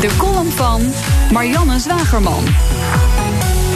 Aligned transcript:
De 0.00 0.16
column 0.16 0.50
van 0.50 0.82
Marianne 1.32 1.78
Zwagerman. 1.78 2.44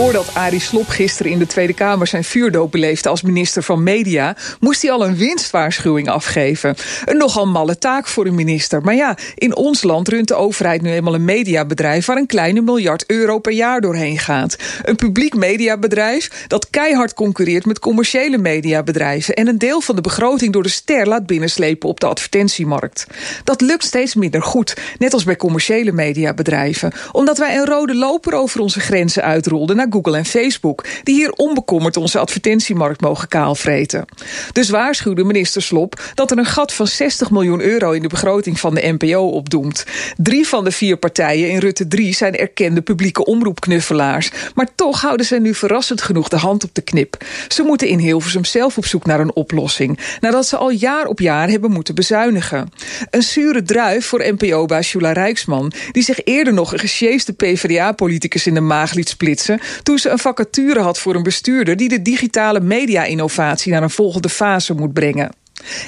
Voordat 0.00 0.34
Arie 0.34 0.60
Slob 0.60 0.88
gisteren 0.88 1.32
in 1.32 1.38
de 1.38 1.46
Tweede 1.46 1.72
Kamer 1.72 2.06
zijn 2.06 2.24
vuurdoop 2.24 2.70
beleefde 2.70 3.08
als 3.08 3.22
minister 3.22 3.62
van 3.62 3.82
Media, 3.82 4.36
moest 4.60 4.82
hij 4.82 4.90
al 4.90 5.06
een 5.06 5.16
winstwaarschuwing 5.16 6.08
afgeven. 6.08 6.74
Een 7.04 7.16
nogal 7.16 7.46
malle 7.46 7.78
taak 7.78 8.06
voor 8.06 8.26
een 8.26 8.34
minister. 8.34 8.82
Maar 8.82 8.94
ja, 8.94 9.16
in 9.34 9.56
ons 9.56 9.82
land 9.82 10.08
runt 10.08 10.28
de 10.28 10.34
overheid 10.34 10.82
nu 10.82 10.90
eenmaal 10.90 11.14
een 11.14 11.24
mediabedrijf 11.24 12.06
waar 12.06 12.16
een 12.16 12.26
kleine 12.26 12.60
miljard 12.60 13.04
euro 13.06 13.38
per 13.38 13.52
jaar 13.52 13.80
doorheen 13.80 14.18
gaat. 14.18 14.56
Een 14.82 14.96
publiek 14.96 15.34
mediabedrijf 15.34 16.44
dat 16.46 16.70
keihard 16.70 17.14
concurreert 17.14 17.66
met 17.66 17.78
commerciële 17.78 18.38
mediabedrijven 18.38 19.34
en 19.34 19.48
een 19.48 19.58
deel 19.58 19.80
van 19.80 19.96
de 19.96 20.02
begroting 20.02 20.52
door 20.52 20.62
de 20.62 20.68
ster 20.68 21.08
laat 21.08 21.26
binnenslepen 21.26 21.88
op 21.88 22.00
de 22.00 22.06
advertentiemarkt. 22.06 23.06
Dat 23.44 23.60
lukt 23.60 23.84
steeds 23.84 24.14
minder 24.14 24.42
goed, 24.42 24.76
net 24.98 25.12
als 25.12 25.24
bij 25.24 25.36
commerciële 25.36 25.92
mediabedrijven, 25.92 26.92
omdat 27.12 27.38
wij 27.38 27.56
een 27.56 27.66
rode 27.66 27.94
loper 27.94 28.34
over 28.34 28.60
onze 28.60 28.80
grenzen 28.80 29.22
uitrolden 29.22 29.76
naar 29.76 29.88
Google 29.92 30.16
en 30.16 30.24
Facebook, 30.24 30.84
die 31.02 31.14
hier 31.14 31.32
onbekommerd 31.32 31.96
onze 31.96 32.18
advertentiemarkt 32.18 33.00
mogen 33.00 33.28
kaalvreten. 33.28 34.04
Dus 34.52 34.68
waarschuwde 34.68 35.24
minister 35.24 35.62
Slop 35.62 36.00
dat 36.14 36.30
er 36.30 36.38
een 36.38 36.44
gat 36.44 36.72
van 36.72 36.86
60 36.86 37.30
miljoen 37.30 37.60
euro 37.60 37.90
in 37.90 38.02
de 38.02 38.08
begroting 38.08 38.60
van 38.60 38.74
de 38.74 38.96
NPO 38.98 39.28
opdoemt. 39.28 39.84
Drie 40.16 40.48
van 40.48 40.64
de 40.64 40.70
vier 40.70 40.96
partijen 40.96 41.50
in 41.50 41.58
Rutte 41.58 41.88
3 41.88 42.14
zijn 42.14 42.36
erkende 42.36 42.80
publieke 42.80 43.24
omroepknuffelaars. 43.24 44.30
Maar 44.54 44.68
toch 44.74 45.00
houden 45.00 45.26
ze 45.26 45.36
nu 45.36 45.54
verrassend 45.54 46.02
genoeg 46.02 46.28
de 46.28 46.36
hand 46.36 46.64
op 46.64 46.74
de 46.74 46.80
knip. 46.80 47.24
Ze 47.48 47.62
moeten 47.62 47.88
in 47.88 47.98
Hilversum 47.98 48.44
zelf 48.44 48.76
op 48.76 48.86
zoek 48.86 49.06
naar 49.06 49.20
een 49.20 49.34
oplossing, 49.34 49.98
nadat 50.20 50.46
ze 50.46 50.56
al 50.56 50.70
jaar 50.70 51.06
op 51.06 51.20
jaar 51.20 51.48
hebben 51.48 51.70
moeten 51.70 51.94
bezuinigen. 51.94 52.68
Een 53.10 53.22
zure 53.22 53.62
druif 53.62 54.06
voor 54.06 54.32
NPO-baas 54.38 54.92
Jula 54.92 55.12
Rijksman, 55.12 55.72
die 55.92 56.02
zich 56.02 56.24
eerder 56.24 56.52
nog 56.52 56.72
een 56.72 56.78
gesjeesde 56.78 57.32
PvdA-politicus 57.32 58.46
in 58.46 58.54
de 58.54 58.60
maag 58.60 58.92
liet 58.92 59.08
splitsen 59.08 59.60
toen 59.82 59.98
ze 59.98 60.08
een 60.08 60.18
vacature 60.18 60.80
had 60.80 60.98
voor 60.98 61.14
een 61.14 61.22
bestuurder 61.22 61.76
die 61.76 61.88
de 61.88 62.02
digitale 62.02 62.60
media-innovatie 62.60 63.72
naar 63.72 63.82
een 63.82 63.90
volgende 63.90 64.28
fase 64.28 64.74
moet 64.74 64.92
brengen. 64.92 65.30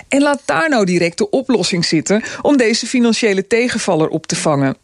En 0.08 0.22
laat 0.22 0.42
daar 0.44 0.68
nou 0.68 0.84
direct 0.84 1.18
de 1.18 1.30
oplossing 1.30 1.84
zitten 1.84 2.22
om 2.42 2.56
deze 2.56 2.86
financiële 2.86 3.46
tegenvaller 3.46 4.08
op 4.08 4.26
te 4.26 4.36
vangen. 4.36 4.76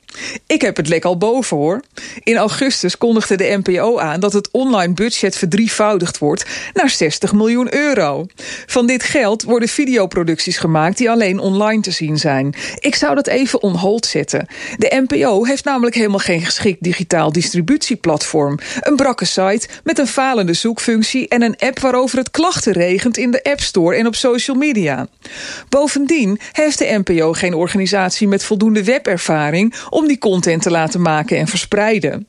Ik 0.47 0.61
heb 0.61 0.77
het 0.77 0.89
lek 0.89 1.05
al 1.05 1.17
boven 1.17 1.57
hoor. 1.57 1.83
In 2.23 2.37
augustus 2.37 2.99
kondigde 2.99 3.37
de 3.37 3.61
NPO 3.63 3.99
aan 3.99 4.21
dat 4.21 4.33
het 4.33 4.49
online 4.51 4.95
budget 4.95 5.37
verdrievoudigd 5.37 6.19
wordt 6.19 6.45
naar 6.73 6.91
60 6.91 7.33
miljoen 7.33 7.75
euro. 7.75 8.27
Van 8.67 8.87
dit 8.87 9.03
geld 9.03 9.43
worden 9.43 9.69
videoproducties 9.69 10.59
gemaakt 10.59 10.99
die 10.99 11.11
alleen 11.11 11.39
online 11.39 11.83
te 11.83 11.91
zien 11.91 12.19
zijn. 12.19 12.55
Ik 12.79 12.95
zou 12.95 13.15
dat 13.15 13.27
even 13.27 13.63
on 13.63 13.75
hold 13.75 14.07
zetten. 14.07 14.47
De 14.77 15.05
NPO 15.07 15.45
heeft 15.45 15.65
namelijk 15.65 15.97
helemaal 15.97 16.19
geen 16.19 16.45
geschikt 16.45 16.83
digitaal 16.83 17.33
distributieplatform. 17.33 18.59
Een 18.81 18.97
brakke 18.97 19.25
site 19.25 19.69
met 19.85 19.99
een 19.99 20.07
falende 20.07 20.55
zoekfunctie 20.55 21.29
en 21.29 21.43
een 21.43 21.57
app 21.59 21.79
waarover 21.79 22.19
het 22.19 22.31
klachten 22.31 22.73
regent 22.73 23.17
in 23.17 23.31
de 23.31 23.43
App 23.43 23.61
Store 23.61 23.97
en 23.97 24.07
op 24.07 24.15
social 24.15 24.57
media. 24.57 25.09
Bovendien 25.69 26.41
heeft 26.53 26.79
de 26.79 27.03
NPO 27.05 27.33
geen 27.33 27.55
organisatie 27.55 28.29
met 28.29 28.45
voldoende 28.45 28.85
webervaring 28.85 29.75
om 29.99 30.07
die 30.07 30.19
content 30.19 30.63
te 30.63 30.71
laten 30.71 31.03
maken 31.03 31.39
en 31.39 31.47
verspreiden. 31.47 32.27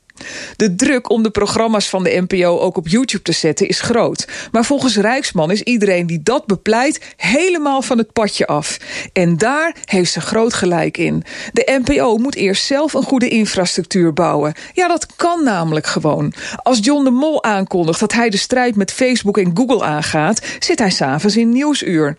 De 0.55 0.75
druk 0.75 1.09
om 1.09 1.23
de 1.23 1.29
programma's 1.29 1.89
van 1.89 2.03
de 2.03 2.25
NPO 2.27 2.59
ook 2.59 2.77
op 2.77 2.87
YouTube 2.87 3.23
te 3.23 3.31
zetten 3.31 3.67
is 3.67 3.81
groot. 3.81 4.27
Maar 4.51 4.65
volgens 4.65 4.97
Rijksman 4.97 5.51
is 5.51 5.61
iedereen 5.61 6.07
die 6.07 6.23
dat 6.23 6.45
bepleit 6.45 7.13
helemaal 7.15 7.81
van 7.81 7.97
het 7.97 8.13
padje 8.13 8.47
af. 8.47 8.77
En 9.13 9.37
daar 9.37 9.75
heeft 9.85 10.11
ze 10.11 10.21
groot 10.21 10.53
gelijk 10.53 10.97
in. 10.97 11.23
De 11.53 11.81
NPO 11.85 12.17
moet 12.17 12.35
eerst 12.35 12.65
zelf 12.65 12.93
een 12.93 13.03
goede 13.03 13.27
infrastructuur 13.27 14.13
bouwen. 14.13 14.53
Ja, 14.73 14.87
dat 14.87 15.15
kan 15.15 15.43
namelijk 15.43 15.87
gewoon. 15.87 16.33
Als 16.55 16.79
John 16.81 17.03
de 17.03 17.11
Mol 17.11 17.43
aankondigt 17.43 17.99
dat 17.99 18.13
hij 18.13 18.29
de 18.29 18.37
strijd 18.37 18.75
met 18.75 18.91
Facebook 18.91 19.37
en 19.37 19.51
Google 19.53 19.83
aangaat, 19.83 20.41
zit 20.59 20.79
hij 20.79 20.89
s'avonds 20.89 21.37
in 21.37 21.49
Nieuwsuur. 21.49 22.17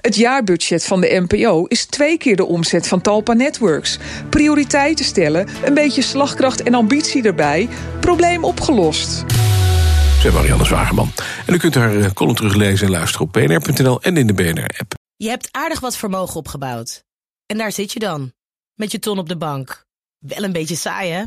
Het 0.00 0.16
jaarbudget 0.16 0.84
van 0.84 1.00
de 1.00 1.24
NPO 1.28 1.64
is 1.64 1.84
twee 1.84 2.18
keer 2.18 2.36
de 2.36 2.44
omzet 2.44 2.88
van 2.88 3.00
Talpa 3.00 3.32
Networks. 3.32 3.98
Prioriteiten 4.30 5.04
stellen, 5.04 5.48
een 5.64 5.74
beetje 5.74 6.02
slagkracht 6.02 6.62
en 6.62 6.74
ambitie 6.74 7.22
erbij. 7.22 7.41
Probleem 8.00 8.44
opgelost. 8.44 9.24
Zij 10.20 10.30
Marianne 10.30 10.64
Zwageman. 10.64 11.12
En 11.46 11.54
u 11.54 11.56
kunt 11.56 11.74
haar 11.74 11.96
eh, 11.96 12.10
column 12.10 12.36
teruglezen 12.36 12.86
en 12.86 12.92
luisteren 12.92 13.26
op 13.26 13.32
bnr.nl 13.32 14.02
en 14.02 14.16
in 14.16 14.26
de 14.26 14.34
BNR-app. 14.34 14.94
Je 15.16 15.28
hebt 15.28 15.48
aardig 15.50 15.80
wat 15.80 15.96
vermogen 15.96 16.36
opgebouwd. 16.36 17.04
En 17.46 17.58
daar 17.58 17.72
zit 17.72 17.92
je 17.92 17.98
dan, 17.98 18.32
met 18.74 18.92
je 18.92 18.98
ton 18.98 19.18
op 19.18 19.28
de 19.28 19.36
bank. 19.36 19.84
Wel 20.18 20.44
een 20.44 20.52
beetje 20.52 20.76
saai, 20.76 21.10
hè? 21.10 21.24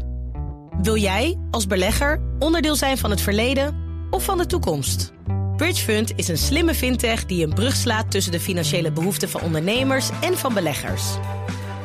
Wil 0.81 0.97
jij, 0.97 1.39
als 1.51 1.67
belegger, 1.67 2.21
onderdeel 2.39 2.75
zijn 2.75 2.97
van 2.97 3.09
het 3.09 3.21
verleden 3.21 3.75
of 4.09 4.23
van 4.23 4.37
de 4.37 4.45
toekomst? 4.45 5.13
Bridgefund 5.55 6.11
is 6.15 6.27
een 6.27 6.37
slimme 6.37 6.75
fintech 6.75 7.25
die 7.25 7.45
een 7.45 7.53
brug 7.53 7.75
slaat 7.75 8.11
tussen 8.11 8.31
de 8.31 8.39
financiële 8.39 8.91
behoeften 8.91 9.29
van 9.29 9.41
ondernemers 9.41 10.09
en 10.21 10.37
van 10.37 10.53
beleggers. 10.53 11.03